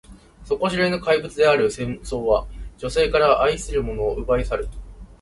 [0.45, 2.47] 底知れぬ怪物である戦争は、
[2.79, 4.67] 女性から愛する者を奪い去る。